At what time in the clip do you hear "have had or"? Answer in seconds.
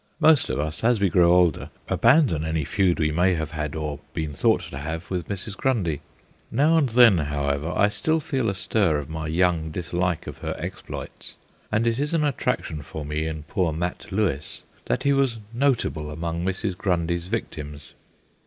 3.35-3.99